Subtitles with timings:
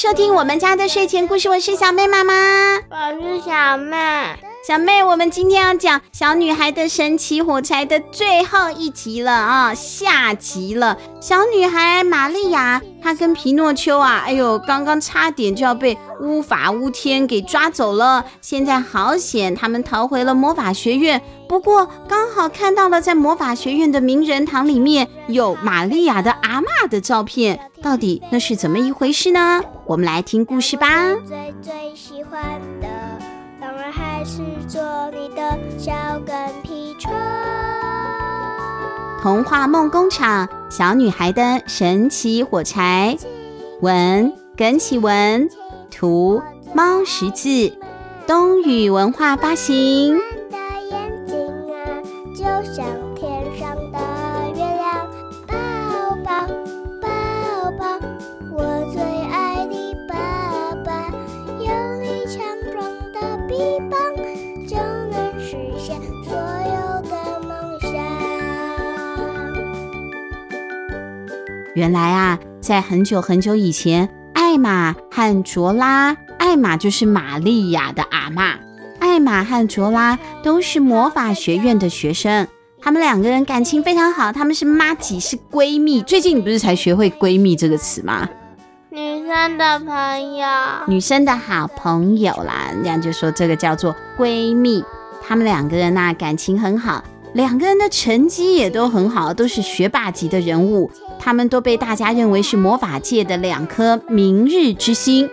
[0.00, 2.32] 收听我们家的睡前故事，我是小妹妈妈，
[2.88, 3.98] 我是小妹。
[4.66, 10.96] 小妹，我们今天要讲《小女孩的神奇火柴》的最后一集了啊，下集了。
[11.20, 18.24] 小女孩玛利亚，她跟皮诺丘啊，哎呦，刚刚差点就要被巫法巫天给抓走了。
[18.40, 21.20] 现在好险，他们逃回了魔法学院。
[21.46, 29.62] 不过刚好看到了，在魔法学院的名人堂里面有玛利亚的阿嬷的照片，到底那是怎么一回事呢？
[29.90, 30.86] 我们来听故事吧。
[31.26, 32.40] 最最喜欢
[32.80, 32.86] 的
[33.60, 34.80] 当然还是做
[35.10, 35.92] 你的小
[36.24, 37.12] 跟屁虫。
[39.20, 43.18] 童话梦工厂，小女孩的神奇火柴，
[43.80, 45.48] 文耿启文，
[45.90, 46.40] 图
[46.72, 47.76] 猫识字，
[48.28, 50.20] 东雨文化发行。
[71.74, 78.56] 原来啊，在很久很久以前，艾玛和卓拉，艾玛就是玛利亚的阿嬷，
[78.98, 82.48] 艾玛和卓拉都是魔法学院的学生，
[82.80, 86.02] 他们两个人感情非常好，他们是妈吉，是闺蜜。
[86.02, 88.28] 最近你不是才学会“闺蜜”这个词吗？
[88.90, 90.48] 女生的朋友，
[90.88, 94.84] 女生的好朋友啦，人家就说这个叫做闺蜜。
[95.22, 97.04] 他们两个人呐，感情很好。
[97.34, 105.28] 两个人的成绩也都很好，都是学霸级的人物，他们都被大家认为是魔法界的两颗明日之星。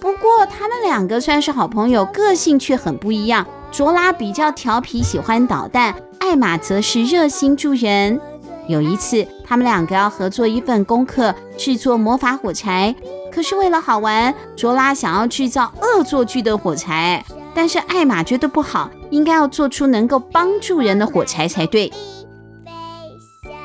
[0.00, 3.46] 不过，他们两个虽然是好朋友，个性却很不一样。
[3.70, 8.20] 卓拉比较调皮，喜欢捣蛋；艾玛则是热心助人。
[8.66, 12.94] 有一次，他们两个要合作一份功课，制作魔法火柴。
[13.32, 17.24] 可是为了好玩，卓拉想要制造恶作剧的火柴。
[17.54, 21.92] 但是艾玛觉得不好，应该要做出能够帮助人的火柴才对。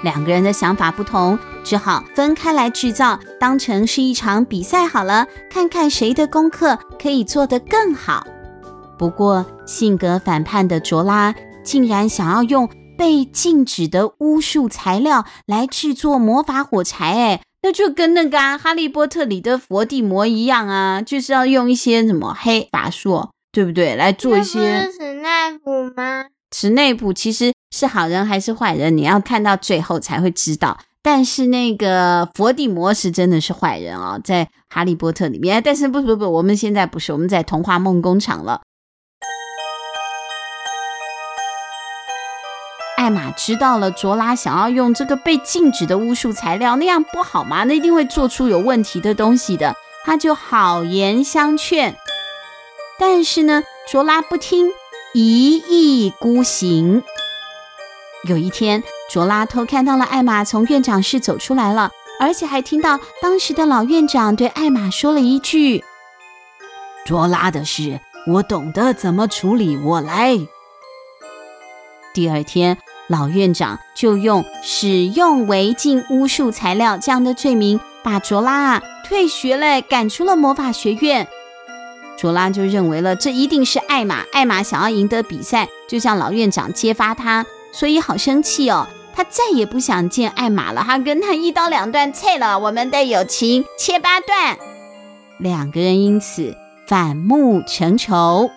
[0.04, 8.28] 两个人的想法不同，只好分开来制造，当成是一场比赛好了，看看谁的功课可以做得更好。
[8.98, 11.34] 不过性格反叛的卓拉
[11.64, 23.30] 竟然想要用被禁止的巫术材料来制作魔法火柴，哎，那就跟那个《哈利波特》里的伏地魔一样啊，就是要用一些什么黑法术。
[23.56, 23.96] 对不对？
[23.96, 24.90] 来做一些。
[25.24, 26.26] 是史内普吗？
[26.52, 28.98] 池内普其实是好人还是坏人？
[28.98, 30.78] 你要看到最后才会知道。
[31.02, 35.62] 但是那个佛地魔是真的是坏人哦，在哈利波特里面。
[35.64, 38.62] 但是不不不，我们现在不是，我们在童话梦工厂了。
[42.98, 47.64] 艾玛知道了卓拉想要用这个被禁止的巫术材料，那样不好吗？
[47.66, 49.76] 那一定会做出有问题的东西的。
[50.06, 51.96] 他就好言相劝。
[53.00, 54.72] 但是呢，卓拉不听，
[55.16, 57.04] 一意孤行。
[58.28, 65.84] 有一天，卓拉偷看到了艾玛从院长室走出来了，而且还听到当时的老院长对艾玛说了一句
[67.06, 70.40] ：“卓拉的事，我懂得怎么处理，我来。”
[72.12, 81.28] 第二天，老院长就用使用违禁巫术材料这样的罪名，把卓拉啊退学了，赶出了魔法学院。
[82.18, 84.24] 卓拉就认为了，这一定是艾玛。
[84.32, 88.88] 艾玛想要赢得比赛，就向老院长揭发他，所以好生气哦。
[89.16, 94.58] 他再也不想见艾玛了，他跟他一刀两断，切了我们的友情，切八段。
[95.38, 96.56] 两个人因此
[96.88, 98.50] 反目成仇。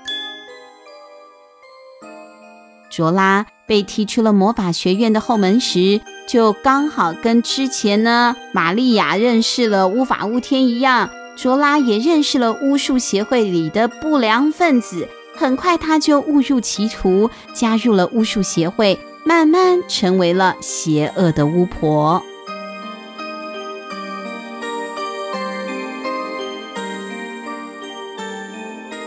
[2.89, 11.11] 卓拉被踢出了魔法学院的后门时，就刚好跟之前呢玛利亚认识了乌法乌天一样。
[11.37, 15.07] 卓拉也认识了巫术协会里的不良分子，
[15.37, 22.23] 很快他就误入歧途，加入了巫术协会，慢慢成为了邪恶的巫婆。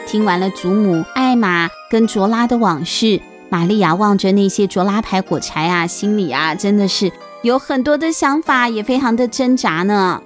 [0.06, 7.12] 听完了祖母艾玛跟卓拉的往事，玛利亚望着那些卓拉牌火柴啊，心里啊真的是
[7.42, 10.22] 有很多的想法，也非常的挣扎呢。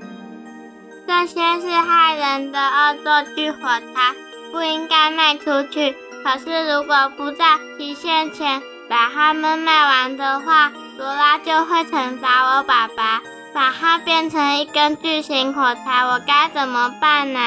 [1.06, 4.14] 这些是害人的恶作剧火柴，
[4.52, 5.96] 不应该卖出去。
[6.24, 13.22] 可是如果不在期限前把它们卖完的话，罗拉就会惩罚我爸爸，
[13.54, 16.06] 把它变成一根巨型火柴。
[16.06, 17.40] 我该怎么办呢？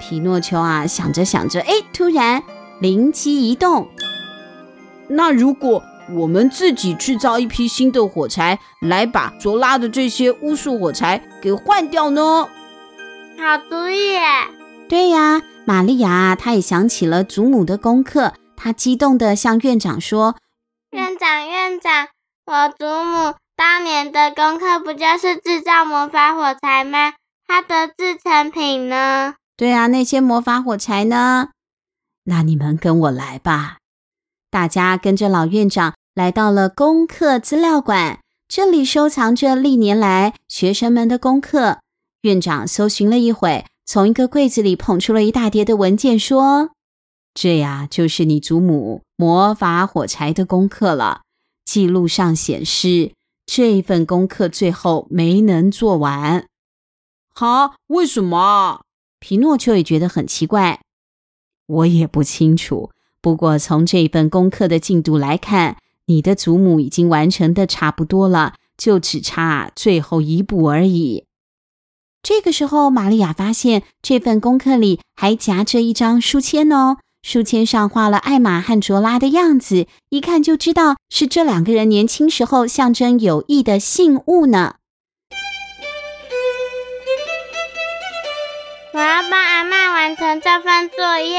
[0.00, 2.42] 皮诺丘啊，想着想着，哎，突然
[2.80, 3.88] 灵机一动。
[5.08, 5.84] 那如果……
[6.14, 12.48] 我们自己制造一批新的火柴，来把卓拉的这些巫术火柴给换掉呢？
[13.38, 14.18] 好主意！
[14.88, 20.36] 对呀，玛利亚她也想起了祖母的功课，她激动地向院长说
[20.90, 22.08] ：“院长，院长，
[22.46, 27.14] 我祖母当年的功课不就是制造魔法火柴吗？
[27.46, 31.50] 她的制成品呢？”对啊，那些魔法火柴呢？
[32.24, 33.78] 那你们跟我来吧。
[34.50, 41.78] 大家跟着老院长来到了功课资料馆，这里收藏着历年来学生们的功课。
[42.22, 46.70] 院长搜寻了一会，从一个柜子里捧出了一大叠的文件，说
[47.32, 51.22] ：“这呀，就是你祖母魔法火柴的功课了。
[51.64, 53.12] 记录上显示，
[53.46, 56.46] 这份功课最后没能做完。
[57.32, 57.76] 哈？
[57.86, 58.82] 为什么？”
[59.20, 60.80] 皮诺丘也觉得很奇怪。
[61.66, 62.90] 我也不清楚。
[63.22, 65.76] 不过，从这份功课的进度来看，
[66.10, 71.24] 你的祖母已经完成的差不多了，就只差最后一步而已。
[72.20, 84.74] 这个时候，玛利亚发现这份功课里还夹着一张书签哦，书签上画了艾玛和卓拉的样子，一看就知道是这两个人年轻时候象征友谊的信物呢。
[88.92, 91.38] 我要帮阿嬷完成这份作业。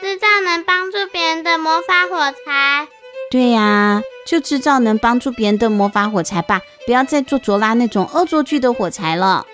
[0.00, 2.86] 制造能帮助别人的魔法火柴，
[3.30, 9.44] 对呀，就制造能帮助别人的魔法火柴吧，不要再做卓拉那种恶作剧的火柴了。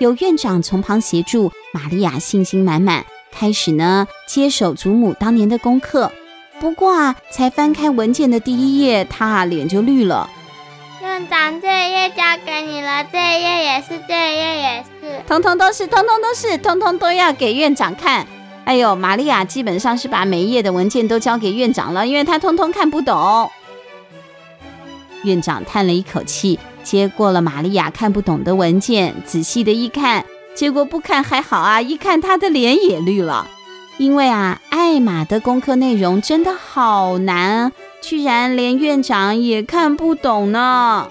[0.00, 6.10] 有院长从旁协助，玛利亚信心满满，开始呢接手祖母当年的功课。
[6.58, 10.28] 不过啊，才翻开文件的第一页，她脸就绿了。
[11.00, 18.26] 院长，这一页交给你了，这一页也是，这一页也是，通通都是，通通都是，通通都要给院长看。
[18.64, 23.50] 哎呦，玛利亚基本上是把每一页的文件都交给院长了，因为他通通看不懂。
[25.24, 30.24] 院长叹了一口气，接过了玛利亚看不懂的文件，仔细的一看，
[30.54, 33.48] 结果不看还好啊，一看他的脸也绿了，
[33.98, 41.08] 因为啊，艾玛的功课内容真的好难，居然连院长也看不懂呢。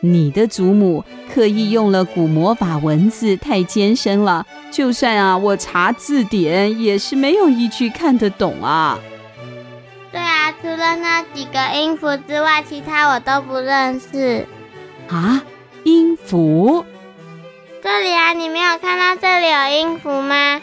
[0.00, 4.46] 你的祖母刻意用了古魔法文字，太艰深了。
[4.70, 8.98] 就算啊，我查字典也是没有一句看得懂啊。
[10.12, 14.46] 对啊，除了那几个音符之外，其他我都不认识。
[15.08, 15.42] 啊，
[15.84, 16.84] 音符？
[17.82, 20.60] 这里啊，你没有看到这里有音符吗？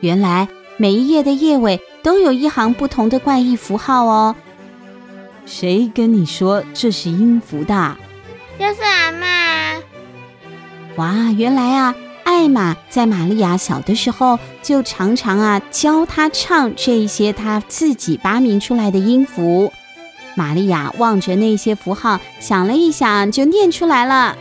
[0.00, 4.34] 原来每一页的页尾都有一行不同的怪异符号哦。
[5.46, 7.96] 谁跟你说这是音符的？
[8.60, 9.26] 就是阿妈。
[10.96, 11.94] 哇，原来啊。
[12.24, 19.72] 艾玛在玛利亚小的时候，就常常啊教她唱这一些她自己发明出来的音符。
[20.34, 24.36] 玛利亚望着那些符号，想了一想，就念出来了。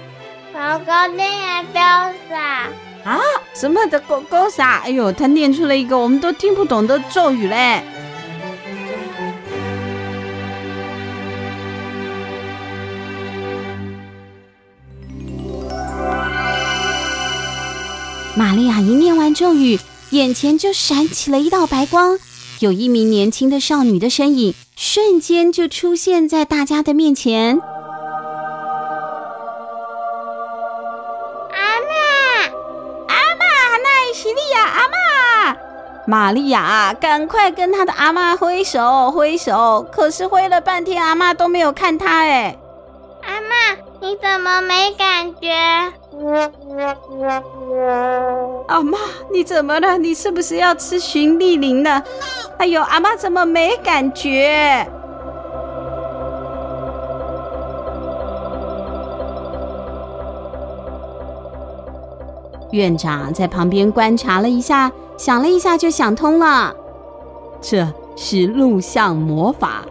[0.53, 1.81] 狗狗念也标
[2.29, 2.67] 啥？
[3.09, 3.19] 啊？
[3.55, 4.81] 什么的狗狗啥？
[4.83, 7.81] 哎呦，他念出了一个我们都听不懂的咒语嘞！
[18.39, 19.77] 玛利亚一念完咒语，
[20.11, 22.17] 眼前就闪起了一道白光，
[22.59, 27.59] 有一名年轻的少女的身影瞬间就出现在大家的面前。
[31.51, 31.91] 阿嬷，
[33.09, 33.43] 阿嬷，
[33.83, 35.57] 奈西利亚，阿嬷，
[36.07, 42.57] 玛利亚，赶快跟她的阿妈挥手挥手，可是挥了半天，阿妈都没有看她哎。
[43.21, 45.51] 阿妈，你怎么没感觉？
[48.67, 48.97] 阿妈，
[49.31, 49.97] 你怎么了？
[49.97, 52.03] 你是不是要吃寻利林了？
[52.57, 54.87] 哎呦，阿妈怎么没感觉？
[62.71, 66.75] 院长在旁边观察了一下，想了一下就想通了，
[67.61, 69.83] 这是录像魔法。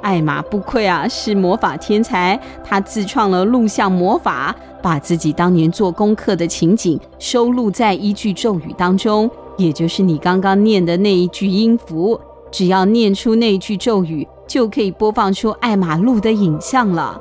[0.00, 12.20] 艾玛不愧啊，是魔法天才，他自创了录像魔法，把自己当年做功课的情景收录在一句咒语当中，也就是你刚刚念的那一句音符。
[12.50, 17.20] 只要念出那句咒语，就可以播放出艾玛录的影像了。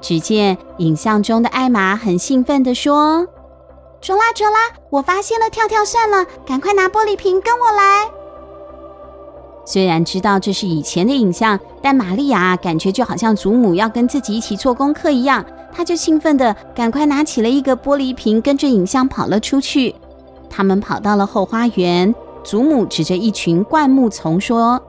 [0.00, 3.26] 只见影像中的艾玛很兴奋地说
[4.00, 4.58] ：“卓拉，卓拉，
[4.90, 8.10] 我发现了跳跳蒜了，赶快拿玻璃瓶跟我来。”
[9.64, 19.94] 虽然知道这是以前的影像，但玛利亚感觉就好像祖母要跟自己一起做功课一样，他就兴奋地赶快拿起了一个玻璃瓶，跟着影像跑了出去。
[20.50, 24.80] 他们跑到了后花园，祖母指着一群灌木丛说：“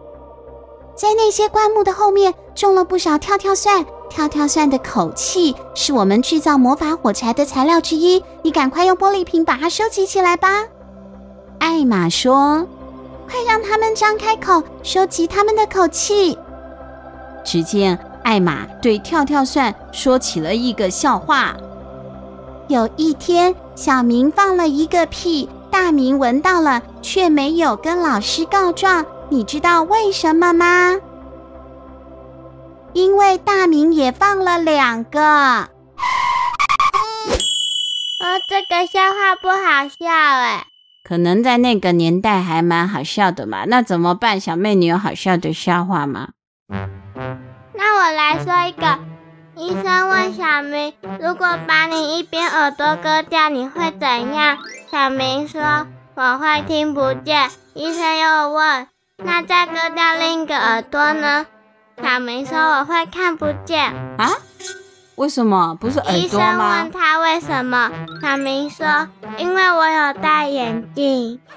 [0.95, 10.63] 在那些灌木的后面种了不少跳跳蒜，跳跳蒜的口气是我们制造魔法火柴的材料之一，你赶快用玻璃瓶把它收集起来吧。”
[11.59, 12.65] 艾玛说
[13.29, 16.37] ：“快让他们张开口，收集他们的口气。”
[17.43, 21.55] 只见艾玛对跳跳蒜说起了一个笑话：
[22.67, 29.03] 有一天，小明放了一个屁，大明闻到了，却没有跟老师告状。
[29.29, 30.95] 你知道为什么吗？
[32.93, 35.19] 因为大明也放了两个。
[35.21, 35.67] 哦，
[38.47, 40.67] 这个笑话不好笑哎。
[41.03, 43.65] 可能在那个年代还蛮好笑的嘛。
[43.65, 44.39] 那怎么办？
[44.39, 46.29] 小妹，你有好笑的笑话吗？
[47.99, 48.97] 那我来说一个。
[49.57, 54.57] 医生问小明：“如果把你一边耳朵割掉，你会怎样？”
[54.89, 58.87] 小明说：“我会听不见。”医生又问
[59.21, 61.45] ：“那再割掉另一个耳朵呢？”
[62.01, 64.31] 小明说：“我会看不见。”啊？
[65.17, 65.75] 为什么？
[65.77, 66.23] 不是耳朵吗？
[66.23, 67.91] 医生问他为什么，
[68.23, 71.41] 小明说：“因为我有戴眼镜。”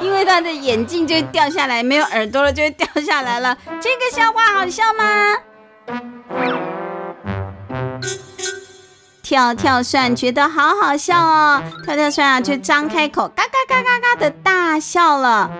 [0.00, 3.56] 因为他的眼镜就会掉下来，没有耳朵了就会掉下来了。
[3.80, 5.36] 这个笑话好笑吗？
[9.22, 15.50] 跳跳蒜觉得好好笑哦，跳跳蒜啊就张开口，嘎嘎嘎嘎嘎的大笑了。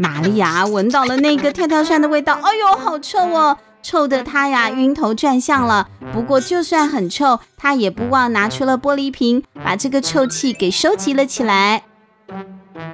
[0.00, 5.88] 玛利亚闻到了那个跳跳蒜的味道，哎呦，好臭哦，臭得她呀晕头转向了。
[6.12, 11.84] 不过就算很臭，她也不忘拿出了玻璃瓶，把这个臭气给收集了起来。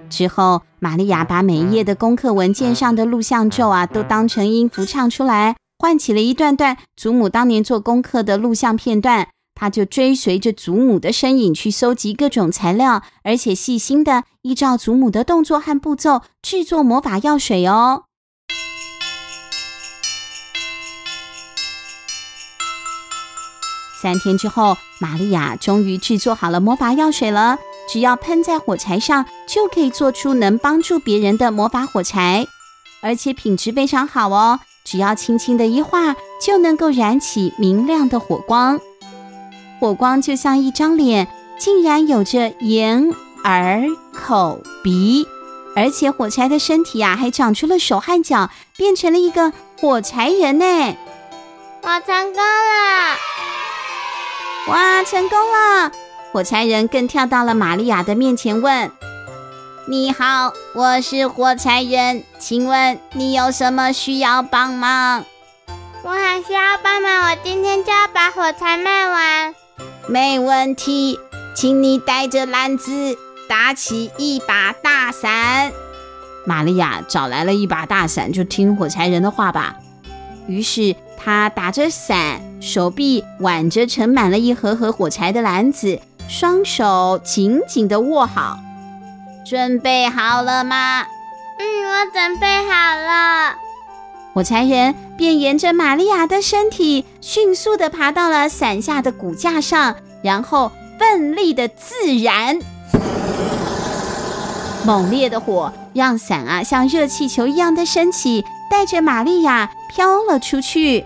[0.08, 5.56] 之后，玛利亚把每一页的功课文件上的录像咒啊，都当成音符唱出来。
[5.78, 18.04] 唤起了一段段祖母当年做功课的录像片段，他就追随着祖母的身影去搜集各种材料，而且细心地依照祖母的动作和步骤制作魔法药水哦。
[24.00, 32.46] 三天之后，玛利亚终于制作好了魔法药水了，只要喷在火柴上，就可以做出能帮助别人的魔法火柴，
[33.00, 34.60] 而且品质非常好哦。
[34.84, 38.80] 只要轻轻的一画，就能够燃起明亮的火光。
[39.80, 43.12] 火光就像一张脸，竟然有着眼、
[43.44, 45.26] 耳、口、鼻，
[45.74, 50.96] 而且火柴的身体呀，还长出了手和脚，变成了一个火柴人呢！
[51.82, 53.16] 我成功了！
[54.68, 55.92] 哇，成功了！
[56.34, 58.90] 火柴人更跳到了玛利亚的面前，问。
[59.86, 65.24] 你好，我是火柴人，请问你有什么需要帮忙？
[66.02, 69.54] 我还需要帮忙，我今天就要把火柴卖完。
[70.08, 71.20] 没问题，
[71.54, 73.16] 请你带着篮子，
[73.48, 75.70] 打起一把大伞。
[76.44, 79.76] 玛利亚找来了一把大伞，就听火柴人的话吧。
[80.48, 88.58] 于是他打着伞，手臂挽着盛满了一盒盒火柴的篮子，双手紧紧的握好。
[89.44, 91.02] 准备好了吗？
[91.58, 93.54] 嗯，我准备好了。
[94.32, 102.58] 火柴人便沿着玛利亚的身体，迅速的爬到了伞下的骨架上，然后奋力的自燃。
[104.84, 111.04] 猛烈的火让伞啊像热气球一样的升起，带着玛利亚飘了出去。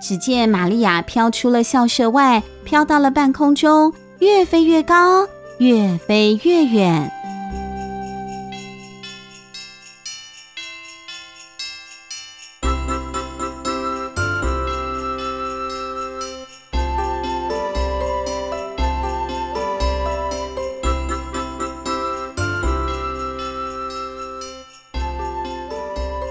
[0.00, 5.28] 只见玛利亚飘出了校舍外，飘到了半空中，越飞越高。
[5.58, 7.12] 越飞越远。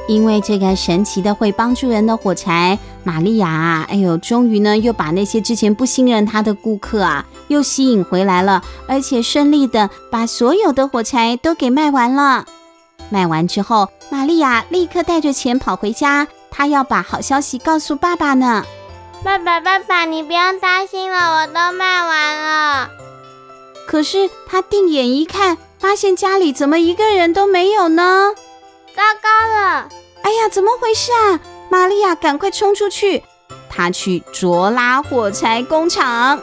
[0.10, 12.44] 因为这个神奇的会帮助人的火柴，玛利亚啊，哎呦，终于呢又把那些之前不信任她的顾客啊，又吸引回来了，而且顺利的把所有的火柴都给卖完了。
[13.12, 18.66] 卖完之后，玛利亚立刻带着钱跑回家，她要把好消息告诉爸爸呢。
[19.24, 22.90] 爸爸，爸爸，你不用担心了，我都卖完了。
[23.86, 28.32] 可是他定眼一看，发现家里怎么一个人都没有呢？
[28.96, 29.90] 糟糕了！
[30.24, 31.40] 哎呀，怎么回事啊？
[31.70, 33.24] 玛利亚，赶快冲出去！
[33.70, 36.42] 她去卓拉火柴工厂，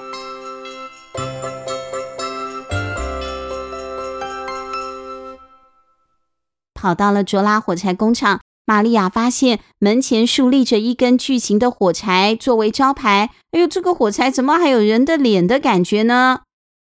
[6.75, 8.41] 跑到了卓拉火柴工厂。
[8.65, 13.31] 玛利亚发现门前竖立着一根巨型的火柴作为招牌。
[13.53, 16.41] 哎呦，这个火柴怎么还有人的脸的感觉呢？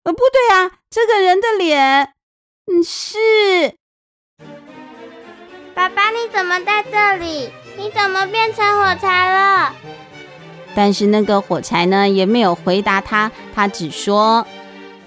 [0.04, 2.14] 呃，不对啊，这个人的脸，
[2.72, 3.79] 嗯，是。
[5.80, 7.50] 爸爸，你怎么在这里？
[7.78, 9.74] 你怎么变成火柴了？
[10.76, 14.46] 但是那个火柴呢，也没有回答他，他只说：“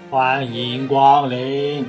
[0.09, 1.85] 欢迎光临。”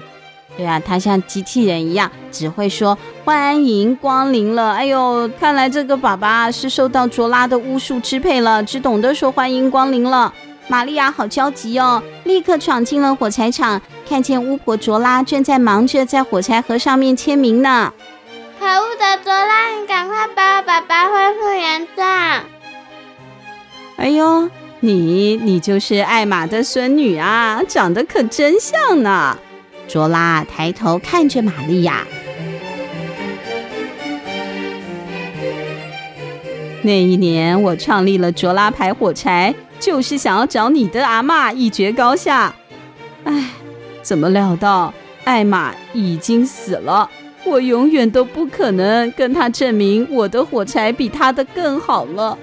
[0.59, 4.75] 对啊，他像机器人一样，只会说“欢迎光临”了。
[4.75, 10.31] 哎呦，看来这个爸爸是受到卓拉的巫术支配了，只懂得说“欢迎光临”了。
[10.69, 17.91] 玛利亚好焦急哦，立刻闯进了火柴厂，看见巫婆卓拉正在忙着在火柴盒上面签名呢。
[18.65, 22.09] 可恶的卓拉，你赶快把我爸爸恢复原状！
[23.97, 24.49] 哎呦，
[24.81, 29.37] 你你就是艾玛的孙女啊，长得可真像呢！
[29.87, 32.07] 卓拉抬头看着玛利亚。
[36.81, 42.55] 那一年，我创立了卓拉牌火柴，就是想要找你的阿嬷一决高下。
[43.25, 43.51] 哎，
[44.01, 44.95] 怎么料到
[45.25, 47.11] 艾玛已经死了？
[47.45, 52.39] 我永远都不可能跟他证明我的火柴比他的更好了。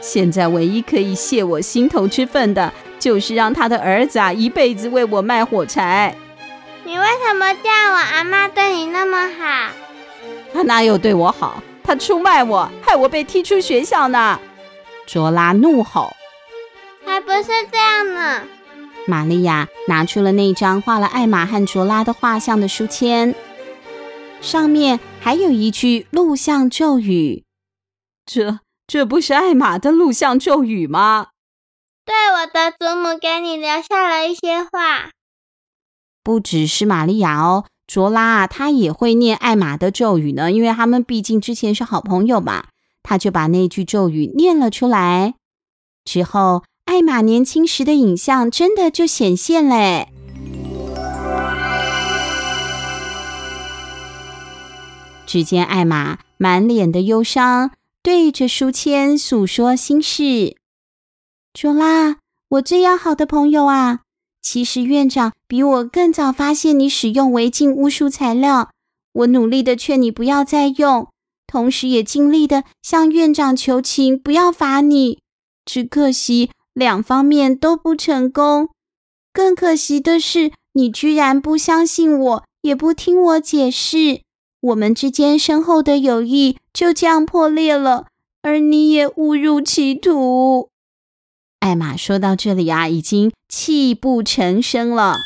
[0.00, 6.14] 现在唯一可以泄我心头之愤的，就是让他的儿子啊一辈子为我卖火柴。
[6.84, 9.70] 你为什么叫我阿妈对你那么好？
[10.52, 11.62] 他哪有对我好？
[11.82, 14.38] 他出卖我，害我被踢出学校呢！
[15.06, 16.14] 卓拉怒吼。
[17.06, 18.42] 还不是这样呢！
[19.06, 23.34] 玛利亚拿出了那张画了艾玛和卓拉的画像的书签，
[24.44, 27.44] 上面还有一句录像咒语。
[28.26, 28.60] 这。
[28.86, 31.28] 这不是艾玛的录像咒语吗？
[32.04, 35.10] 对，我的祖母给你留下了一些话。
[36.22, 42.66] 不只是玛利亚哦，卓拉啊，他也会念艾玛的咒语呢，因为他们毕竟之前是好朋友嘛。
[43.02, 45.34] 他就把那句咒语念了出来。
[46.04, 50.12] 之后，艾玛年轻时的影像真的就显现嘞。
[55.26, 57.70] 只见艾玛满脸的忧伤。
[58.02, 60.56] 对着书签诉说心事，
[61.54, 62.18] 卓拉，
[62.50, 64.00] 我最要好的朋友啊！
[64.42, 68.70] 其实院长比我更早发现你使用违禁巫术材料，
[69.14, 71.08] 我努力的劝你不要再用，
[71.46, 75.20] 同时也尽力的向院长求情不要罚你。
[75.64, 78.68] 只可惜两方面都不成功，
[79.32, 84.20] 更可惜的是你居然不相信我，也不听我解释。
[84.64, 88.06] 我们之间深厚的友谊就这样破裂了，
[88.40, 90.70] 而你也误入歧途。
[91.60, 95.16] 艾玛说到这里啊，已经泣不成声了。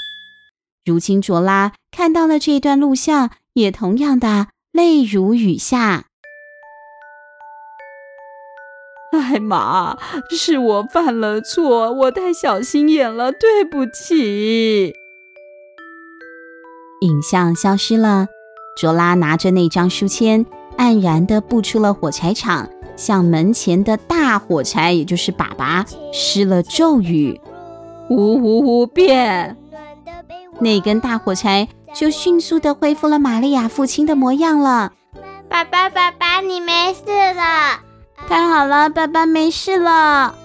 [0.84, 6.06] 如今卓拉看到了这段录像，也同样的泪如雨下。
[9.12, 9.96] 艾玛，
[10.30, 14.94] 是我犯了错，我太小心眼了，对不起。
[17.02, 18.26] 影像消失了。
[18.78, 27.40] 卓拉拿着那张书签，黯然地步出了火柴场，向门前的大火柴，也就是爸爸，施了咒语
[28.08, 29.56] ：“呜呜呜，变！”
[30.60, 34.92] 那根大火柴就迅速地恢复了玛利亚父亲的模样了。
[35.48, 37.80] 爸爸，爸爸，你没事了！
[38.28, 40.36] 太好了，爸爸没事了。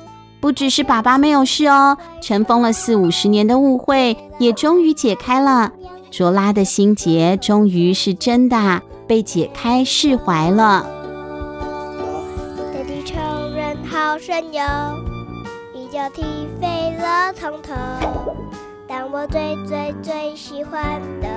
[0.41, 5.71] 不只是爸爸没有事哦，尘封了四五十年的误会也终于解开了。
[6.13, 10.85] 卓拉的心结终于是真的被解开释怀了。
[12.71, 13.15] 这地球
[13.55, 14.63] 人好神勇，
[15.73, 16.21] 一脚踢
[16.61, 17.73] 飞了从头。
[18.87, 21.27] 但我最最最喜欢的，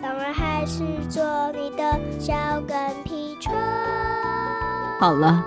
[0.00, 1.20] 当然还是做
[1.52, 2.32] 你的小
[2.68, 3.52] 跟屁虫。
[5.00, 5.44] 好了，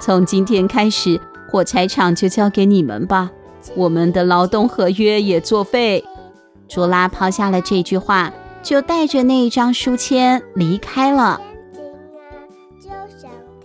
[0.00, 3.30] 从今天开始，火柴厂就交给你们吧，
[3.76, 6.04] 我们的劳动合约也作废。
[6.68, 11.40] 卓拉抛下了这句话，就带着那一张书签离开了。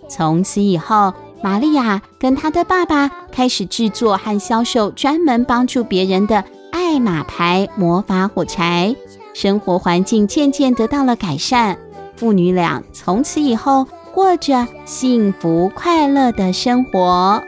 [0.08, 8.96] 从此以后，玛利亚跟她的爸爸开始制作和销售专门帮助别人的艾玛牌魔法火柴，
[9.34, 11.78] 生活环境渐渐得到了改善。
[12.16, 17.44] 父女俩从此以后过着幸福快乐的生活。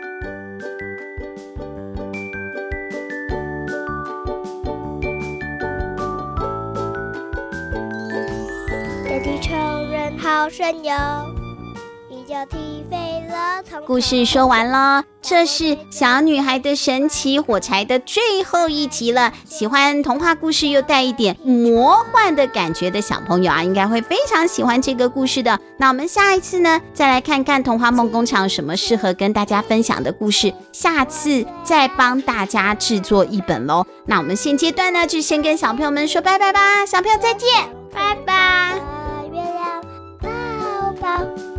[10.18, 10.96] 好神勇，
[12.10, 12.96] 一脚踢飞
[13.28, 13.62] 了。
[13.86, 19.34] 故事说完了，这是小女孩的神奇火柴的最后一集了。
[19.46, 25.60] 喜欢童话故事又带一点魔幻的感觉的小朋友啊，应该会非常喜欢这个故事的。
[25.78, 33.86] 那我们下一次呢，再来看看童话梦工厂有什么适合跟大家分享的故事，下次再帮大家制作一本喽。
[34.06, 37.48] 那我们现阶段呢，就先跟小朋友们说拜拜吧，小朋友再见，
[37.94, 38.85] 拜拜。
[41.20, 41.55] ら。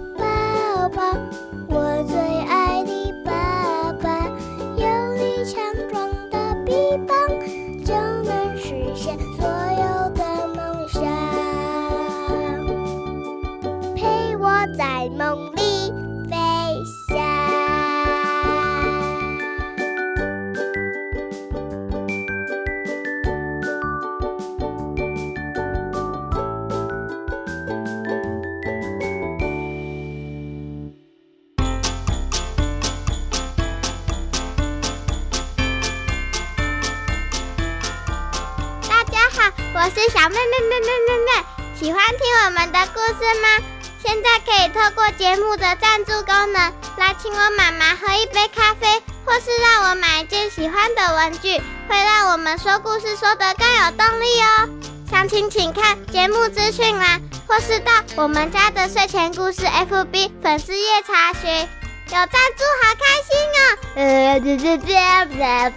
[44.46, 54.68] 可以透过节目的赞助功能来请我妈妈喝一杯咖啡，或是让我买一件喜欢的文具，会让我们说故事说得更有动力哦。
[55.10, 61.68] 详情请看节目资讯栏，或是到我们家的睡前故事 FB 粉丝页查询。
[62.08, 63.60] 有赞助好开心哦！
[63.96, 65.24] 呃，这这这，啦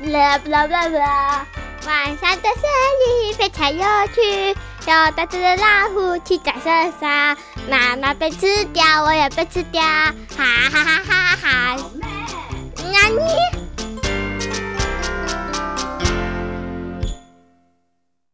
[0.03, 1.45] 啦啦啦啦，
[1.88, 2.62] 晚上的森
[3.08, 4.55] 林非常有趣，
[4.89, 7.38] 有大只的老虎骑在身上，
[7.69, 11.78] 妈妈被吃掉，我也被吃掉，哈哈哈哈哈哈！
[12.91, 13.68] 那你？